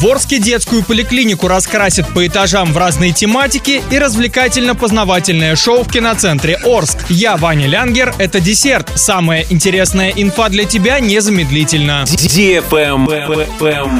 В 0.00 0.06
Орске 0.06 0.38
детскую 0.38 0.84
поликлинику 0.84 1.48
раскрасят 1.48 2.06
по 2.14 2.24
этажам 2.24 2.72
в 2.72 2.76
разные 2.78 3.10
тематики 3.12 3.82
и 3.90 3.98
развлекательно-познавательное 3.98 5.56
шоу 5.56 5.82
в 5.82 5.90
киноцентре 5.90 6.56
Орск. 6.64 6.98
Я 7.08 7.36
Ваня 7.36 7.66
Лянгер, 7.66 8.14
это 8.18 8.38
десерт. 8.38 8.92
Самая 8.94 9.44
интересная 9.50 10.12
инфа 10.14 10.50
для 10.50 10.66
тебя 10.66 11.00
незамедлительно. 11.00 12.04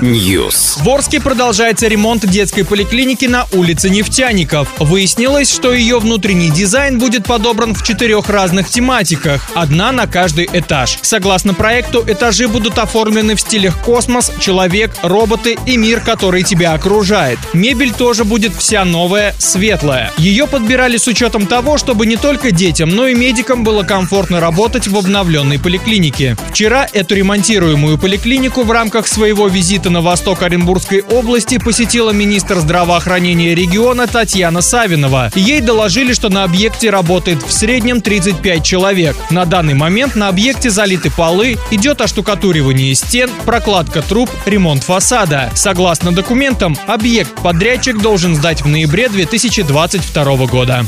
News. 0.00 0.82
В 0.82 0.88
Орске 0.88 1.20
продолжается 1.20 1.86
ремонт 1.86 2.26
детской 2.26 2.64
поликлиники 2.64 3.26
на 3.26 3.46
улице 3.52 3.88
Нефтяников. 3.88 4.66
Выяснилось, 4.80 5.54
что 5.54 5.72
ее 5.72 6.00
внутренний 6.00 6.50
дизайн 6.50 6.98
будет 6.98 7.24
подобран 7.24 7.72
в 7.72 7.84
четырех 7.84 8.28
разных 8.28 8.68
тематиках, 8.68 9.48
одна 9.54 9.92
на 9.92 10.08
каждый 10.08 10.50
этаж. 10.52 10.98
Согласно 11.02 11.54
проекту, 11.54 12.02
этажи 12.04 12.48
будут 12.48 12.80
оформлены 12.80 13.36
в 13.36 13.40
стилях 13.40 13.80
космос, 13.80 14.32
человек, 14.40 14.90
роботы 15.02 15.56
и 15.66 15.83
мир, 15.84 16.00
который 16.00 16.42
тебя 16.42 16.72
окружает. 16.72 17.38
Мебель 17.52 17.92
тоже 17.92 18.24
будет 18.24 18.54
вся 18.56 18.86
новая, 18.86 19.34
светлая. 19.38 20.10
Ее 20.16 20.46
подбирали 20.46 20.96
с 20.96 21.06
учетом 21.06 21.46
того, 21.46 21.76
чтобы 21.76 22.06
не 22.06 22.16
только 22.16 22.52
детям, 22.52 22.88
но 22.88 23.06
и 23.06 23.14
медикам 23.14 23.64
было 23.64 23.82
комфортно 23.82 24.40
работать 24.40 24.88
в 24.88 24.96
обновленной 24.96 25.58
поликлинике. 25.58 26.38
Вчера 26.48 26.88
эту 26.90 27.16
ремонтируемую 27.16 27.98
поликлинику 27.98 28.62
в 28.62 28.70
рамках 28.70 29.06
своего 29.06 29.46
визита 29.46 29.90
на 29.90 30.00
восток 30.00 30.40
Оренбургской 30.40 31.02
области 31.02 31.58
посетила 31.58 32.12
министр 32.12 32.60
здравоохранения 32.60 33.54
региона 33.54 34.06
Татьяна 34.06 34.62
Савинова. 34.62 35.32
Ей 35.34 35.60
доложили, 35.60 36.14
что 36.14 36.30
на 36.30 36.44
объекте 36.44 36.88
работает 36.88 37.42
в 37.42 37.52
среднем 37.52 38.00
35 38.00 38.64
человек. 38.64 39.16
На 39.28 39.44
данный 39.44 39.74
момент 39.74 40.16
на 40.16 40.28
объекте 40.28 40.70
залиты 40.70 41.10
полы, 41.10 41.58
идет 41.70 42.00
оштукатуривание 42.00 42.94
стен, 42.94 43.28
прокладка 43.44 44.00
труб, 44.00 44.30
ремонт 44.46 44.82
фасада. 44.82 45.50
Согласно 45.54 45.73
документам, 46.14 46.76
объект-подрядчик 46.86 48.00
должен 48.00 48.34
сдать 48.34 48.62
в 48.62 48.68
ноябре 48.68 49.08
2022 49.08 50.46
года. 50.46 50.84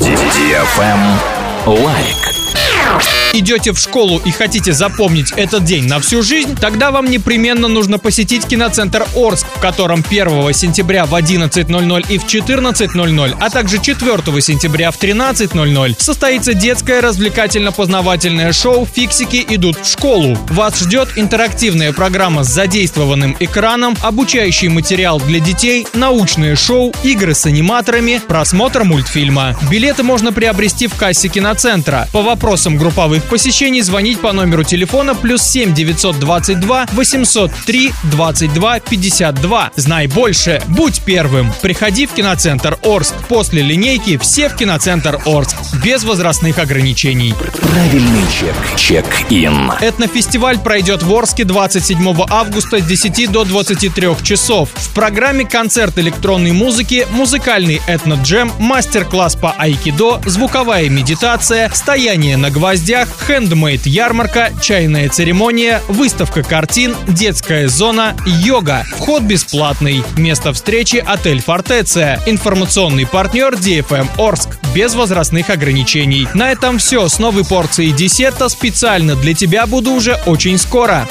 Лайк. 1.65 3.26
Идете 3.37 3.71
в 3.71 3.77
школу 3.77 4.19
и 4.25 4.31
хотите 4.31 4.73
запомнить 4.73 5.31
этот 5.35 5.63
день 5.63 5.85
на 5.85 5.99
всю 5.99 6.23
жизнь, 6.23 6.57
тогда 6.59 6.89
вам 6.89 7.05
непременно 7.05 7.67
нужно 7.67 7.99
посетить 7.99 8.47
киноцентр 8.47 9.05
Орск, 9.15 9.45
в 9.45 9.59
котором 9.59 10.03
1 10.09 10.51
сентября 10.55 11.05
в 11.05 11.13
11.00 11.13 12.05
и 12.09 12.17
в 12.17 12.25
14.00, 12.25 13.37
а 13.39 13.49
также 13.51 13.77
4 13.77 14.41
сентября 14.41 14.89
в 14.89 14.99
13.00 14.99 15.95
состоится 15.99 16.55
детское 16.55 16.99
развлекательно-познавательное 16.99 18.51
шоу 18.53 18.87
«Фиксики 18.91 19.45
идут 19.47 19.77
в 19.83 19.87
школу». 19.87 20.35
Вас 20.49 20.79
ждет 20.79 21.09
интерактивная 21.15 21.93
программа 21.93 22.43
с 22.43 22.47
задействованным 22.47 23.37
экраном, 23.39 23.95
обучающий 24.01 24.69
материал 24.69 25.19
для 25.19 25.39
детей, 25.39 25.85
научное 25.93 26.55
шоу, 26.55 26.91
игры 27.03 27.35
с 27.35 27.45
аниматорами, 27.45 28.19
просмотр 28.27 28.83
мультфильма. 28.83 29.55
Билеты 29.69 30.01
можно 30.01 30.33
приобрести 30.33 30.87
в 30.87 30.95
кассе 30.95 31.27
киноцентра. 31.27 32.07
По 32.11 32.23
вопросам 32.23 32.77
групповых 32.77 33.26
посещений 33.27 33.81
звонить 33.81 34.19
по 34.19 34.31
номеру 34.33 34.63
телефона 34.63 35.15
плюс 35.15 35.41
7 35.43 35.73
922 35.73 36.87
803 36.93 37.91
22 38.03 38.79
52. 38.79 39.71
Знай 39.75 40.07
больше, 40.07 40.61
будь 40.67 41.01
первым. 41.01 41.51
Приходи 41.61 42.05
в 42.05 42.13
киноцентр 42.13 42.77
Орск. 42.83 43.13
После 43.27 43.61
линейки 43.61 44.17
все 44.17 44.49
в 44.49 44.55
киноцентр 44.55 45.19
Орск. 45.25 45.55
Без 45.83 46.03
возрастных 46.03 46.59
ограничений. 46.59 47.33
Правильный 47.61 48.23
чек. 48.39 48.55
Чек-ин. 48.75 49.71
Этнофестиваль 49.81 50.59
пройдет 50.59 51.03
в 51.03 51.13
Орске 51.13 51.43
27 51.43 52.15
августа 52.29 52.79
с 52.79 52.83
10 52.83 53.31
до 53.31 53.43
23 53.43 54.07
часов. 54.23 54.69
В 54.73 54.93
программе 54.93 55.45
концерт 55.45 55.97
электронной 55.97 56.51
музыки, 56.51 57.05
музыкальный 57.11 57.81
этноджем, 57.87 58.51
мастер-класс 58.59 59.35
по 59.35 59.51
айкидо, 59.51 60.21
звуковая 60.25 60.89
медитация, 60.89 61.69
стояние 61.73 62.37
на 62.37 62.49
гвоздях, 62.49 63.06
хендмейд 63.19 63.85
ярмарка, 63.85 64.51
чайная 64.61 65.09
церемония, 65.09 65.81
выставка 65.87 66.43
картин, 66.43 66.95
детская 67.07 67.67
зона, 67.67 68.15
йога. 68.25 68.85
Вход 68.97 69.23
бесплатный. 69.23 70.03
Место 70.17 70.53
встречи 70.53 71.03
отель 71.05 71.41
Фортеция. 71.41 72.19
Информационный 72.25 73.05
партнер 73.05 73.53
DFM 73.53 74.07
Орск. 74.17 74.57
Без 74.75 74.95
возрастных 74.95 75.49
ограничений. 75.49 76.27
На 76.33 76.51
этом 76.51 76.77
все. 76.77 77.07
С 77.07 77.19
новой 77.19 77.45
порцией 77.45 77.93
десерта 77.93 78.49
специально 78.49 79.15
для 79.15 79.33
тебя 79.33 79.65
буду 79.65 79.91
уже 79.91 80.19
очень 80.25 80.57
скоро. 80.57 81.07